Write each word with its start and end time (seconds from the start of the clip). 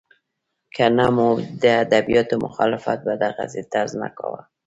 که 0.75 0.85
نه 0.97 1.07
مو 1.15 1.29
د 1.61 1.63
ادبیاتو 1.83 2.35
مخالفت 2.45 2.99
په 3.07 3.13
دغسې 3.23 3.61
طرز 3.73 3.91
نه 4.01 4.09
کاوه. 4.17 4.41